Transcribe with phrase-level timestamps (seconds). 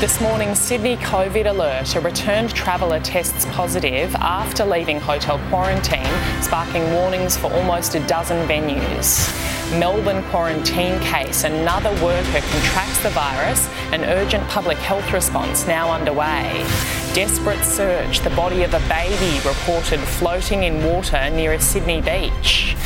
[0.00, 1.96] This morning, Sydney COVID alert.
[1.96, 6.06] A returned traveller tests positive after leaving hotel quarantine,
[6.40, 9.28] sparking warnings for almost a dozen venues.
[9.76, 11.42] Melbourne quarantine case.
[11.42, 13.68] Another worker contracts the virus.
[13.90, 16.64] An urgent public health response now underway.
[17.12, 18.20] Desperate search.
[18.20, 22.76] The body of a baby reported floating in water near a Sydney beach.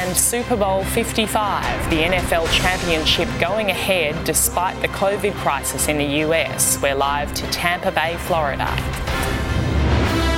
[0.00, 6.04] And Super Bowl 55, the NFL championship going ahead despite the COVID crisis in the
[6.24, 6.80] US.
[6.80, 8.68] We're live to Tampa Bay, Florida.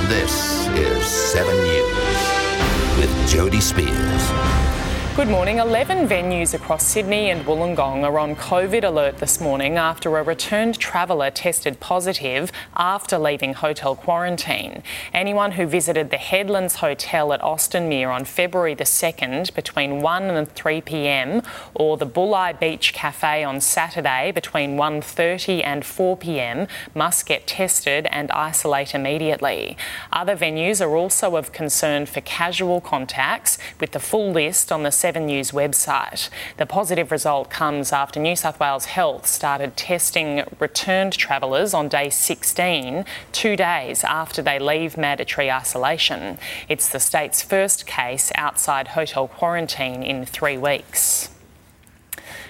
[0.09, 4.80] This is 7 News with Jodie Speers.
[5.13, 5.57] Good morning.
[5.57, 10.79] 11 venues across Sydney and Wollongong are on COVID alert this morning after a returned
[10.79, 14.81] traveller tested positive after leaving hotel quarantine.
[15.13, 20.49] Anyone who visited the Headlands Hotel at Austinmer on February the 2nd between 1 and
[20.49, 21.41] 3 pm
[21.73, 28.07] or the Bulli Beach Cafe on Saturday between 1:30 and 4 pm must get tested
[28.11, 29.75] and isolate immediately.
[30.13, 35.01] Other venues are also of concern for casual contacts with the full list on the
[35.11, 36.29] 7 News website.
[36.55, 42.09] The positive result comes after New South Wales Health started testing returned travellers on day
[42.09, 46.37] 16, two days after they leave mandatory isolation.
[46.69, 51.27] It's the state's first case outside hotel quarantine in three weeks.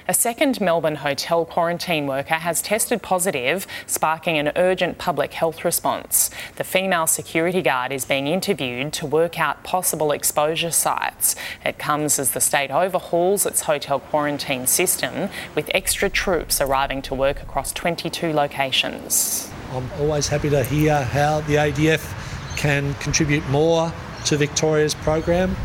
[0.07, 6.31] A second Melbourne hotel quarantine worker has tested positive, sparking an urgent public health response.
[6.55, 11.35] The female security guard is being interviewed to work out possible exposure sites.
[11.63, 17.13] It comes as the state overhauls its hotel quarantine system, with extra troops arriving to
[17.13, 19.51] work across 22 locations.
[19.71, 23.93] I'm always happy to hear how the ADF can contribute more
[24.25, 25.55] to Victoria's program.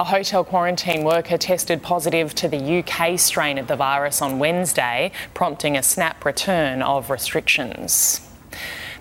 [0.00, 5.12] A hotel quarantine worker tested positive to the UK strain of the virus on Wednesday,
[5.34, 8.22] prompting a snap return of restrictions.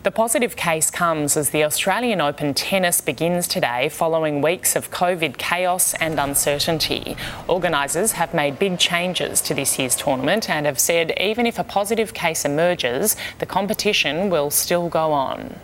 [0.03, 5.37] The positive case comes as the Australian Open tennis begins today following weeks of COVID
[5.37, 7.15] chaos and uncertainty.
[7.47, 11.63] Organisers have made big changes to this year's tournament and have said even if a
[11.63, 15.61] positive case emerges, the competition will still go on.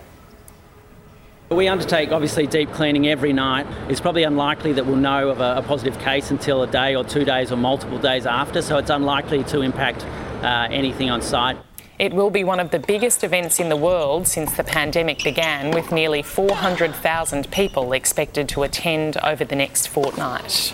[1.51, 3.67] We undertake obviously deep cleaning every night.
[3.87, 7.03] It's probably unlikely that we'll know of a, a, positive case until a day or
[7.03, 10.03] two days or multiple days after, so it's unlikely to impact
[10.43, 11.55] uh, anything on site.
[11.99, 15.69] It will be one of the biggest events in the world since the pandemic began,
[15.69, 20.73] with nearly 400,000 people expected to attend over the next fortnight.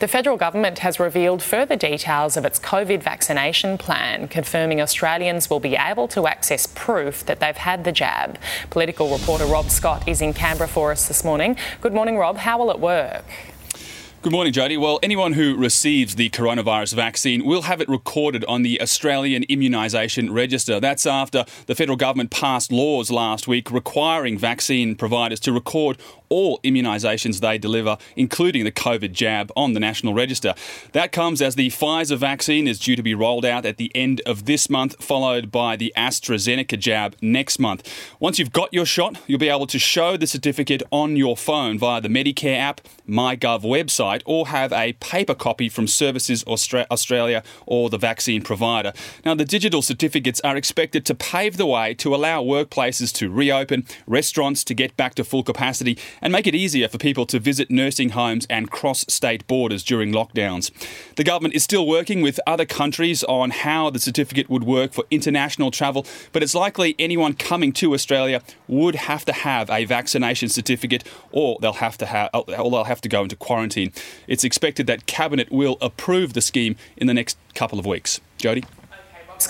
[0.00, 5.60] The federal government has revealed further details of its COVID vaccination plan, confirming Australians will
[5.60, 8.38] be able to access proof that they've had the jab.
[8.70, 11.54] Political reporter Rob Scott is in Canberra for us this morning.
[11.82, 12.38] Good morning, Rob.
[12.38, 13.26] How will it work?
[14.22, 14.78] Good morning, Jodie.
[14.78, 20.30] Well, anyone who receives the coronavirus vaccine will have it recorded on the Australian Immunisation
[20.30, 20.78] Register.
[20.78, 25.96] That's after the federal government passed laws last week requiring vaccine providers to record
[26.30, 30.54] all immunisations they deliver, including the COVID jab, on the National Register.
[30.92, 34.22] That comes as the Pfizer vaccine is due to be rolled out at the end
[34.24, 37.86] of this month, followed by the AstraZeneca jab next month.
[38.18, 41.78] Once you've got your shot, you'll be able to show the certificate on your phone
[41.78, 47.90] via the Medicare app, MyGov website, or have a paper copy from Services Australia or
[47.90, 48.92] the vaccine provider.
[49.24, 53.84] Now, the digital certificates are expected to pave the way to allow workplaces to reopen,
[54.06, 57.70] restaurants to get back to full capacity, and make it easier for people to visit
[57.70, 60.70] nursing homes and cross state borders during lockdowns.
[61.16, 65.04] The government is still working with other countries on how the certificate would work for
[65.10, 70.48] international travel, but it's likely anyone coming to Australia would have to have a vaccination
[70.48, 73.92] certificate or they'll have to have or they'll have to go into quarantine.
[74.26, 78.20] It's expected that Cabinet will approve the scheme in the next couple of weeks.
[78.38, 78.64] Jodie?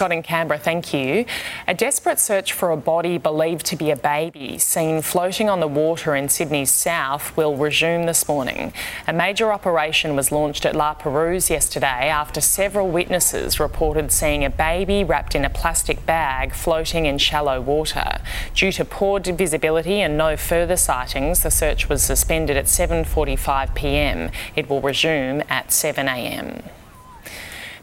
[0.00, 1.26] Scott in Canberra, thank you.
[1.68, 5.68] A desperate search for a body believed to be a baby seen floating on the
[5.68, 8.72] water in Sydney's south will resume this morning.
[9.06, 14.48] A major operation was launched at La Perouse yesterday after several witnesses reported seeing a
[14.48, 18.22] baby wrapped in a plastic bag floating in shallow water.
[18.54, 24.30] Due to poor visibility and no further sightings, the search was suspended at 7:45 p.m.
[24.56, 26.62] It will resume at 7 a.m.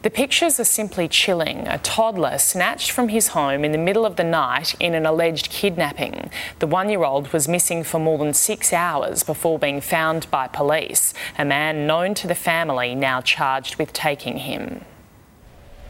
[0.04, 1.68] The pictures are simply chilling.
[1.68, 5.50] A toddler snatched from his home in the middle of the night in an alleged
[5.50, 6.30] kidnapping.
[6.60, 10.48] The one year old was missing for more than six hours before being found by
[10.48, 11.14] police.
[11.38, 14.86] A man known to the family now charged with taking him.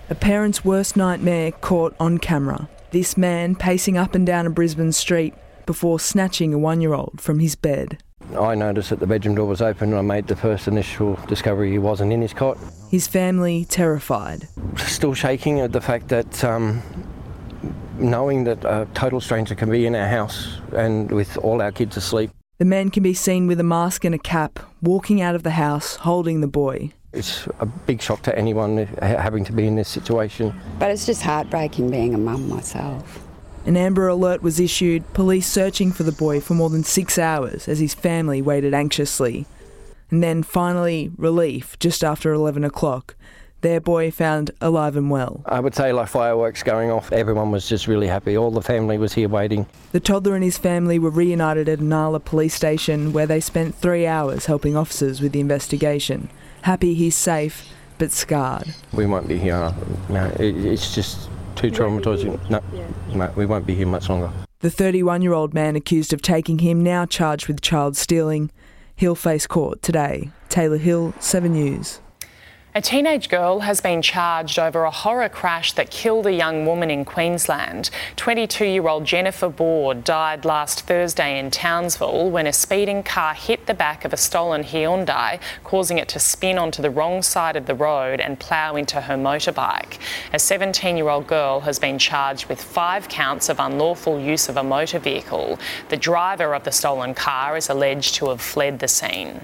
[0.09, 2.69] A parent's worst nightmare caught on camera.
[2.91, 5.33] This man pacing up and down a Brisbane street
[5.65, 8.01] before snatching a one year old from his bed.
[8.39, 11.71] I noticed that the bedroom door was open and I made the first initial discovery
[11.71, 12.57] he wasn't in his cot.
[12.89, 14.47] His family terrified.
[14.77, 16.81] Still shaking at the fact that um,
[17.97, 21.97] knowing that a total stranger can be in our house and with all our kids
[21.97, 22.31] asleep.
[22.59, 25.51] The man can be seen with a mask and a cap, walking out of the
[25.51, 26.91] house holding the boy.
[27.13, 30.59] It's a big shock to anyone having to be in this situation.
[30.79, 33.26] But it's just heartbreaking being a mum myself.
[33.67, 37.67] An Amber Alert was issued, police searching for the boy for more than six hours
[37.67, 39.45] as his family waited anxiously.
[40.09, 43.17] And then finally, relief just after 11 o'clock.
[43.59, 45.41] Their boy found alive and well.
[45.45, 47.11] I would say like fireworks going off.
[47.11, 48.37] Everyone was just really happy.
[48.37, 49.65] All the family was here waiting.
[49.91, 54.07] The toddler and his family were reunited at Nala police station where they spent three
[54.07, 56.29] hours helping officers with the investigation.
[56.61, 57.67] Happy he's safe,
[57.97, 58.73] but scarred.
[58.93, 59.73] We won't be here.
[60.07, 62.49] No, it's just too traumatising.
[62.49, 62.61] No,
[63.13, 64.31] no, we won't be here much longer.
[64.59, 68.51] The 31 year old man accused of taking him, now charged with child stealing.
[68.95, 70.31] He'll face court today.
[70.49, 71.99] Taylor Hill, 7 News.
[72.77, 76.91] A teenage girl has been charged over a horror crash that killed a young woman
[76.91, 77.89] in Queensland.
[78.17, 83.65] 22 year old Jennifer Board died last Thursday in Townsville when a speeding car hit
[83.65, 87.65] the back of a stolen Hyundai, causing it to spin onto the wrong side of
[87.65, 89.97] the road and plough into her motorbike.
[90.31, 94.57] A 17 year old girl has been charged with five counts of unlawful use of
[94.57, 95.57] a motor vehicle.
[95.89, 99.41] The driver of the stolen car is alleged to have fled the scene.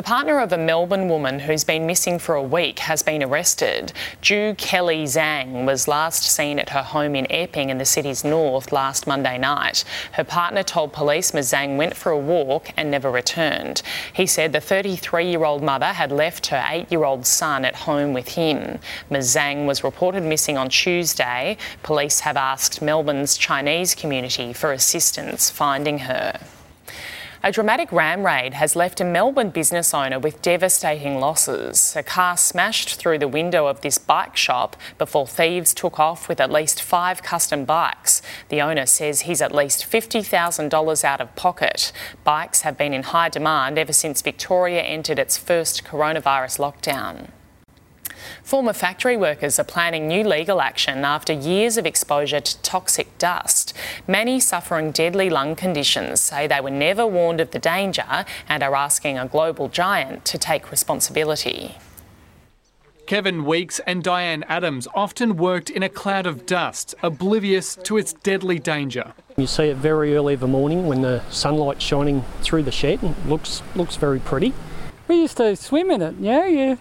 [0.00, 3.92] The partner of a Melbourne woman who's been missing for a week has been arrested.
[4.22, 8.72] Ju Kelly Zhang was last seen at her home in Epping in the city's north
[8.72, 9.84] last Monday night.
[10.12, 13.82] Her partner told police Ms Zhang went for a walk and never returned.
[14.10, 17.76] He said the 33 year old mother had left her eight year old son at
[17.76, 18.78] home with him.
[19.10, 21.58] Ms Zhang was reported missing on Tuesday.
[21.82, 26.40] Police have asked Melbourne's Chinese community for assistance finding her.
[27.42, 31.96] A dramatic ram raid has left a Melbourne business owner with devastating losses.
[31.96, 36.38] A car smashed through the window of this bike shop before thieves took off with
[36.38, 38.20] at least five custom bikes.
[38.50, 41.92] The owner says he's at least $50,000 out of pocket.
[42.24, 47.30] Bikes have been in high demand ever since Victoria entered its first coronavirus lockdown.
[48.50, 53.72] Former factory workers are planning new legal action after years of exposure to toxic dust.
[54.08, 58.74] Many suffering deadly lung conditions say they were never warned of the danger and are
[58.74, 61.76] asking a global giant to take responsibility.
[63.06, 68.14] Kevin Weeks and Diane Adams often worked in a cloud of dust, oblivious to its
[68.14, 69.12] deadly danger.
[69.36, 73.00] You see it very early in the morning when the sunlight's shining through the shed
[73.04, 74.52] and looks looks very pretty.
[75.06, 76.78] We used to swim in it, yeah, you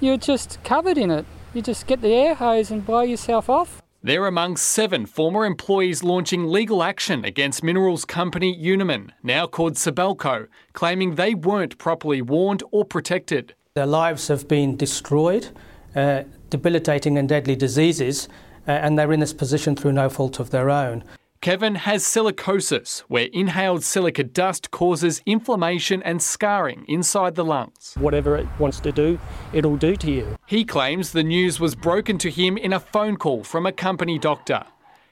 [0.00, 1.26] you're just covered in it.
[1.54, 3.82] You just get the air hose and blow yourself off.
[4.02, 10.46] They're among seven former employees launching legal action against minerals company Unimin, now called Sibelco,
[10.72, 13.54] claiming they weren't properly warned or protected.
[13.74, 15.48] Their lives have been destroyed,
[15.96, 18.28] uh, debilitating and deadly diseases,
[18.68, 21.02] uh, and they're in this position through no fault of their own.
[21.40, 27.94] Kevin has silicosis, where inhaled silica dust causes inflammation and scarring inside the lungs.
[27.96, 29.20] Whatever it wants to do,
[29.52, 30.36] it'll do to you.
[30.46, 34.18] He claims the news was broken to him in a phone call from a company
[34.18, 34.64] doctor.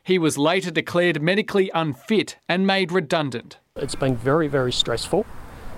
[0.03, 3.59] He was later declared medically unfit and made redundant.
[3.77, 5.25] It's been very, very stressful.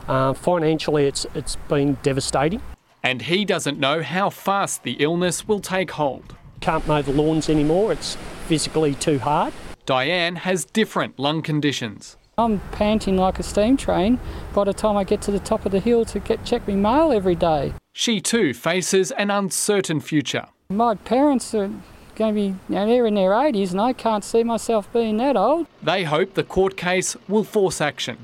[0.06, 2.62] Uh, financially, it's, it's been devastating.
[3.02, 6.36] And he doesn't know how fast the illness will take hold.
[6.60, 9.52] Can't mow the lawns anymore, it's physically too hard.
[9.88, 12.18] Diane has different lung conditions.
[12.36, 14.20] I'm panting like a steam train
[14.52, 16.74] by the time I get to the top of the hill to get check my
[16.74, 17.72] mail every day.
[17.94, 20.44] She too faces an uncertain future.
[20.68, 21.70] My parents are
[22.16, 25.16] going to be, you know, they're in their 80s and I can't see myself being
[25.16, 25.66] that old.
[25.82, 28.18] They hope the court case will force action.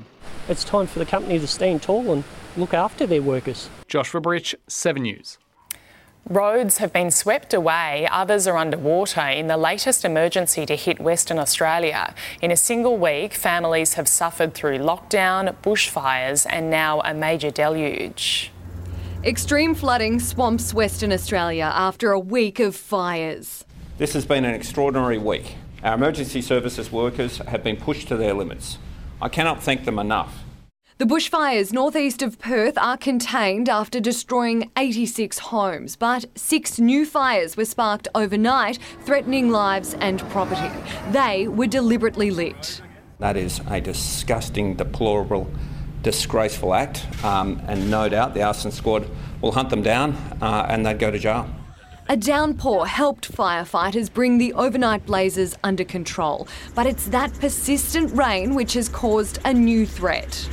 [0.47, 2.23] It's time for the company to stand tall and
[2.55, 3.71] look after their workers.
[3.87, 5.39] Joshua Rich, 7 News.
[6.27, 11.37] Roads have been swept away, others are underwater in the latest emergency to hit Western
[11.37, 12.15] Australia.
[12.41, 18.51] In a single week, families have suffered through lockdown, bushfires, and now a major deluge.
[19.23, 23.63] Extreme flooding swamps Western Australia after a week of fires.
[23.99, 25.57] This has been an extraordinary week.
[25.83, 28.79] Our emergency services workers have been pushed to their limits.
[29.21, 30.44] I cannot thank them enough.
[30.97, 37.57] The bushfires northeast of Perth are contained after destroying 86 homes, but six new fires
[37.57, 40.73] were sparked overnight, threatening lives and property.
[41.11, 42.79] They were deliberately lit.
[43.19, 45.51] That is a disgusting, deplorable,
[46.01, 49.05] disgraceful act, um, and no doubt the arson squad
[49.41, 51.45] will hunt them down uh, and they'd go to jail.
[52.07, 58.55] A downpour helped firefighters bring the overnight blazes under control, but it's that persistent rain
[58.55, 60.47] which has caused a new threat.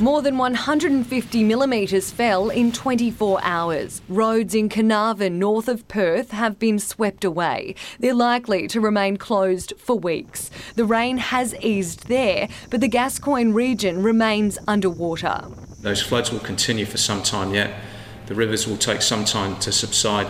[0.00, 4.02] More than 150 millimetres fell in 24 hours.
[4.08, 7.76] Roads in Carnarvon, north of Perth, have been swept away.
[8.00, 10.50] They're likely to remain closed for weeks.
[10.74, 15.44] The rain has eased there, but the Gascoyne region remains underwater.
[15.80, 17.72] Those floods will continue for some time yet.
[18.26, 20.26] The rivers will take some time to subside.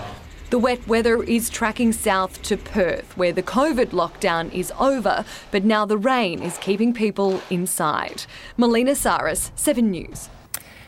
[0.54, 5.64] The wet weather is tracking south to Perth, where the COVID lockdown is over, but
[5.64, 8.26] now the rain is keeping people inside.
[8.56, 10.28] Melina Saris, 7 News.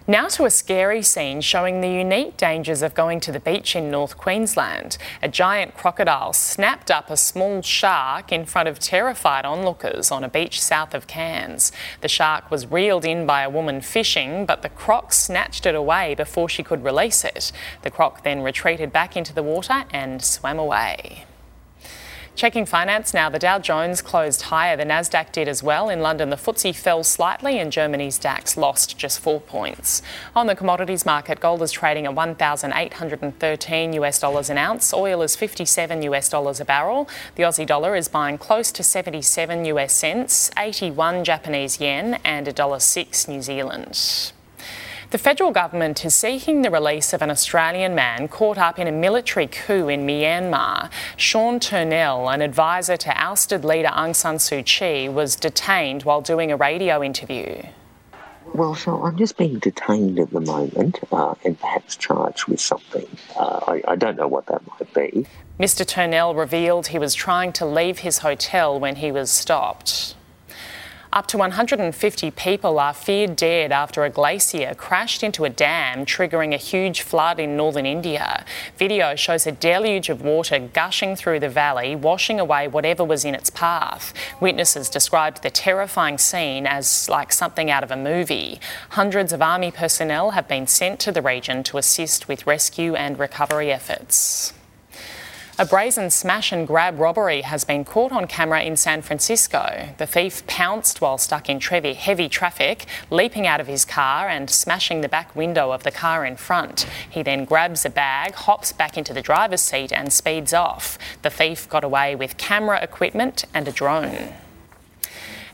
[0.08, 3.90] Now to a scary scene showing the unique dangers of going to the beach in
[3.90, 4.98] North Queensland.
[5.20, 10.28] A giant crocodile snapped up a small shark in front of terrified onlookers on a
[10.28, 11.72] beach south of Cairns.
[12.02, 16.14] The shark was reeled in by a woman fishing, but the croc snatched it away
[16.14, 17.50] before she could release it.
[17.82, 21.25] The croc then retreated back into the water and swam away.
[22.37, 24.76] Checking finance now, the Dow Jones closed higher.
[24.76, 25.88] The Nasdaq did as well.
[25.88, 30.02] In London, the FTSE fell slightly and Germany's DAX lost just four points.
[30.35, 34.93] On the commodities market, gold is trading at 1,813 US dollars an ounce.
[34.93, 37.09] Oil is 57 US dollars a barrel.
[37.37, 43.28] The Aussie dollar is buying close to 77 US cents, 81 Japanese yen, and $1.06
[43.28, 44.33] New Zealand.
[45.16, 48.92] The federal government is seeking the release of an Australian man caught up in a
[48.92, 50.90] military coup in Myanmar.
[51.16, 56.52] Sean Turnell, an advisor to ousted leader Aung San Suu Kyi, was detained while doing
[56.52, 57.62] a radio interview.
[58.52, 63.08] Well, so I'm just being detained at the moment uh, and perhaps charged with something.
[63.37, 65.26] Uh, I, I don't know what that might be.
[65.58, 65.87] Mr.
[65.87, 70.14] Turnell revealed he was trying to leave his hotel when he was stopped.
[71.16, 76.52] Up to 150 people are feared dead after a glacier crashed into a dam, triggering
[76.52, 78.44] a huge flood in northern India.
[78.76, 83.35] Video shows a deluge of water gushing through the valley, washing away whatever was in
[83.35, 84.12] its path.
[84.42, 88.61] Witnesses described the terrifying scene as like something out of a movie.
[88.90, 93.18] Hundreds of army personnel have been sent to the region to assist with rescue and
[93.18, 94.52] recovery efforts.
[95.58, 99.88] A brazen smash and grab robbery has been caught on camera in San Francisco.
[99.96, 105.00] The thief pounced while stuck in heavy traffic, leaping out of his car and smashing
[105.00, 106.86] the back window of the car in front.
[107.08, 110.98] He then grabs a bag, hops back into the driver's seat, and speeds off.
[111.22, 114.34] The thief got away with camera equipment and a drone.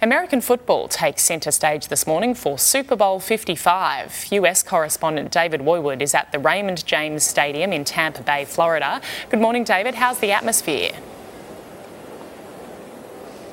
[0.02, 4.32] American football takes centre stage this morning for Super Bowl 55.
[4.32, 9.00] US correspondent David Woiwod is at the Raymond James Stadium in Tampa Bay, Florida.
[9.30, 9.94] Good morning, David.
[9.94, 10.90] How's the atmosphere?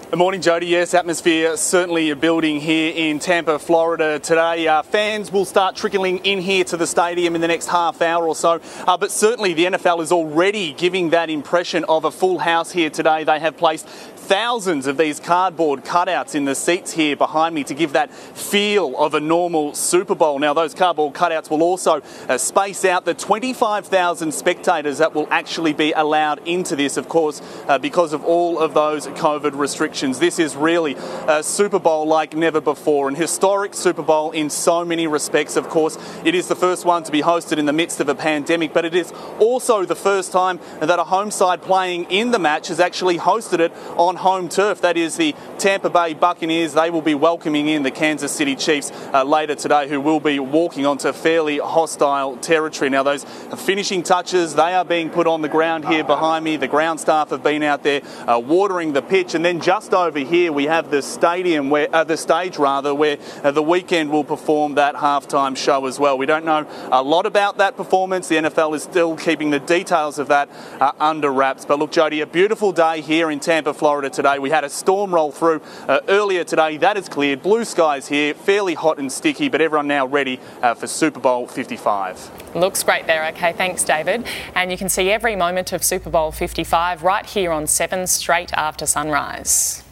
[0.09, 0.69] Good morning, Jodie.
[0.69, 4.67] Yes, atmosphere certainly building here in Tampa, Florida today.
[4.67, 8.27] Uh, fans will start trickling in here to the stadium in the next half hour
[8.27, 8.59] or so.
[8.87, 12.89] Uh, but certainly the NFL is already giving that impression of a full house here
[12.89, 13.23] today.
[13.23, 13.87] They have placed
[14.29, 18.95] thousands of these cardboard cutouts in the seats here behind me to give that feel
[18.95, 20.37] of a normal Super Bowl.
[20.37, 25.73] Now, those cardboard cutouts will also uh, space out the 25,000 spectators that will actually
[25.73, 30.19] be allowed into this, of course, uh, because of all of those COVID restrictions.
[30.19, 30.95] This is really
[31.27, 35.55] a Super Bowl like never before, an historic Super Bowl in so many respects.
[35.55, 38.15] Of course, it is the first one to be hosted in the midst of a
[38.15, 42.37] pandemic, but it is also the first time that a home side playing in the
[42.37, 44.81] match has actually hosted it on home turf.
[44.81, 46.73] That is the Tampa Bay Buccaneers.
[46.73, 50.39] They will be welcoming in the Kansas City Chiefs uh, later today, who will be
[50.39, 52.89] walking onto fairly hostile territory.
[52.89, 53.23] Now, those
[53.65, 56.57] finishing touches, they are being put on the ground here behind me.
[56.57, 60.19] The ground staff have been out there uh, watering the pitch, and then just over
[60.19, 64.25] here we have the stadium where uh, the stage rather where uh, the Weeknd will
[64.25, 66.17] perform that halftime show as well.
[66.17, 68.27] We don't know a lot about that performance.
[68.27, 70.49] The NFL is still keeping the details of that
[70.79, 71.65] uh, under wraps.
[71.65, 74.39] But look, Jodie, a beautiful day here in Tampa, Florida today.
[74.39, 76.77] We had a storm roll through uh, earlier today.
[76.77, 77.41] That is cleared.
[77.41, 81.47] Blue skies here, fairly hot and sticky, but everyone now ready uh, for Super Bowl
[81.47, 82.55] 55.
[82.55, 83.25] Looks great there.
[83.29, 84.25] Okay, thanks, David.
[84.55, 88.53] And you can see every moment of Super Bowl 55 right here on 7 straight
[88.53, 89.83] after sunrise.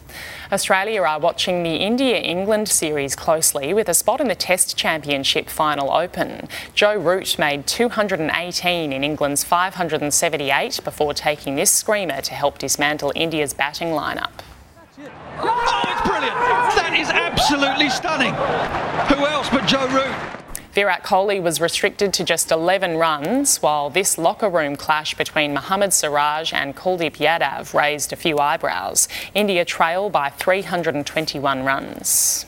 [0.50, 5.50] Australia are watching the India England series closely with a spot in the Test Championship
[5.50, 6.48] final open.
[6.74, 13.52] Joe Root made 218 in England's 578 before taking this screamer to help dismantle India's
[13.52, 14.40] batting lineup.
[15.40, 16.34] Oh, it's brilliant!
[16.34, 18.32] That is absolutely stunning.
[19.14, 20.37] Who else but Joe Root?
[20.78, 25.92] Virat Kohli was restricted to just 11 runs, while this locker room clash between Mohammad
[25.92, 29.08] Siraj and Kuldeep Yadav raised a few eyebrows.
[29.34, 32.46] India trail by 321 runs.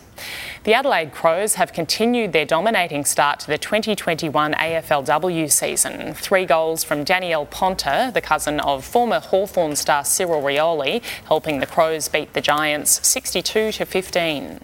[0.62, 6.14] The Adelaide Crows have continued their dominating start to the 2021 AFLW season.
[6.14, 11.66] Three goals from Danielle Ponter, the cousin of former Hawthorn star Cyril Rioli, helping the
[11.66, 14.60] Crows beat the Giants 62 to 15.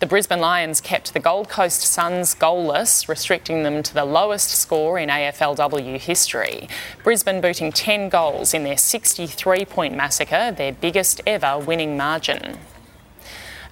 [0.00, 4.96] The Brisbane Lions kept the Gold Coast Suns goalless, restricting them to the lowest score
[4.96, 6.68] in AFLW history.
[7.02, 12.58] Brisbane booting 10 goals in their 63 point massacre, their biggest ever winning margin.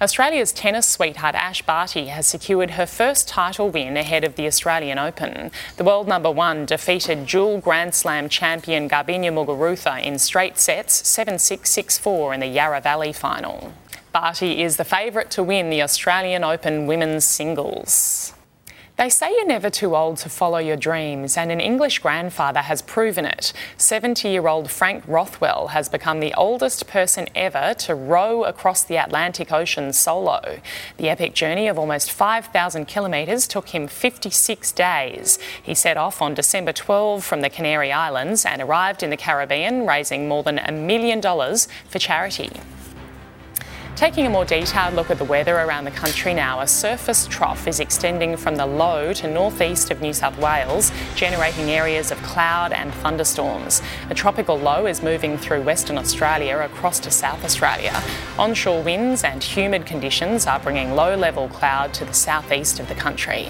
[0.01, 4.99] Australia's tennis sweetheart Ash Barty has secured her first title win ahead of the Australian
[4.99, 5.49] Open.
[5.77, 11.39] The world number one defeated dual Grand Slam champion Garbiñe Muguruza in straight sets 7
[11.39, 13.71] 6 6 4 in the Yarra Valley final.
[14.11, 18.33] Barty is the favourite to win the Australian Open women's singles.
[18.97, 22.81] They say you're never too old to follow your dreams, and an English grandfather has
[22.81, 23.53] proven it.
[23.77, 28.97] 70 year old Frank Rothwell has become the oldest person ever to row across the
[28.97, 30.61] Atlantic Ocean solo.
[30.97, 35.37] The epic journey of almost 5,000 kilometres took him 56 days.
[35.61, 39.85] He set off on December 12 from the Canary Islands and arrived in the Caribbean,
[39.85, 42.49] raising more than a million dollars for charity.
[43.97, 47.67] Taking a more detailed look at the weather around the country now, a surface trough
[47.67, 52.73] is extending from the low to northeast of New South Wales, generating areas of cloud
[52.73, 53.81] and thunderstorms.
[54.11, 58.03] A tropical low is moving through Western Australia across to South Australia.
[58.37, 62.93] Onshore winds and humid conditions are bringing low level cloud to the southeast of the
[62.93, 63.49] country.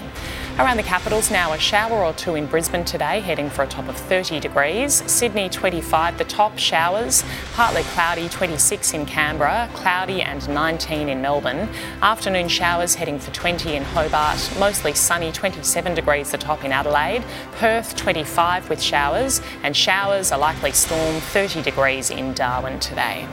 [0.58, 3.86] Around the capitals now, a shower or two in Brisbane today, heading for a top
[3.86, 5.08] of 30 degrees.
[5.08, 11.68] Sydney 25, the top showers, partly cloudy 26 in Canberra, cloudy and 19 in Melbourne.
[12.02, 17.24] Afternoon showers heading for 20 in Hobart, mostly sunny 27 degrees the top in Adelaide.
[17.52, 23.26] Perth 25 with showers, and showers, a likely storm 30 degrees in Darwin today.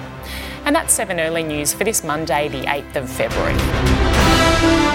[0.63, 4.94] And that's 7 early news for this Monday, the 8th of February.